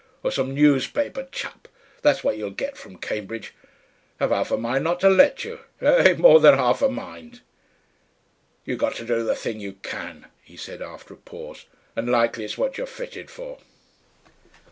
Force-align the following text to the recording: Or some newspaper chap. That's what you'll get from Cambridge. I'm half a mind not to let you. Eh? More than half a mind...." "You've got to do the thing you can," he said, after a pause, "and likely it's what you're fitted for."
Or 0.23 0.31
some 0.31 0.55
newspaper 0.55 1.27
chap. 1.31 1.67
That's 2.01 2.23
what 2.23 2.35
you'll 2.35 2.49
get 2.49 2.75
from 2.75 2.97
Cambridge. 2.97 3.53
I'm 4.19 4.29
half 4.31 4.49
a 4.49 4.57
mind 4.57 4.83
not 4.83 4.99
to 5.01 5.09
let 5.11 5.45
you. 5.45 5.59
Eh? 5.79 6.15
More 6.17 6.39
than 6.39 6.55
half 6.57 6.81
a 6.81 6.89
mind...." 6.89 7.41
"You've 8.65 8.79
got 8.79 8.95
to 8.95 9.05
do 9.05 9.21
the 9.23 9.35
thing 9.35 9.59
you 9.59 9.73
can," 9.73 10.25
he 10.41 10.57
said, 10.57 10.81
after 10.81 11.13
a 11.13 11.17
pause, 11.17 11.67
"and 11.95 12.09
likely 12.09 12.45
it's 12.45 12.57
what 12.57 12.79
you're 12.79 12.87
fitted 12.87 13.29
for." 13.29 13.59